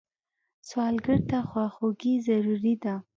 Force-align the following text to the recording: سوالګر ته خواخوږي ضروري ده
سوالګر 0.67 1.19
ته 1.29 1.37
خواخوږي 1.49 2.13
ضروري 2.27 2.75
ده 2.83 2.95